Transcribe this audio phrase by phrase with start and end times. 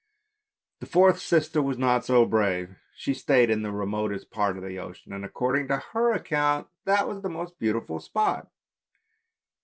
[0.79, 4.79] The fourth sister was not so brave, she stayed in the remotest part of the
[4.79, 8.49] ocean, and, according to her account, that was the most beautiful spot.